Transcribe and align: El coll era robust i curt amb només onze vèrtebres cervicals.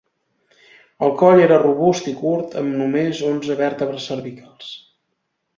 El 1.07 1.13
coll 1.19 1.41
era 1.43 1.59
robust 1.65 2.09
i 2.13 2.15
curt 2.23 2.57
amb 2.63 2.79
només 2.81 3.23
onze 3.31 3.59
vèrtebres 3.63 4.09
cervicals. 4.13 4.73